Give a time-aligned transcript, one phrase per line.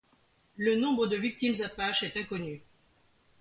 [0.57, 2.63] Le nombre de victimes apaches est inconnu.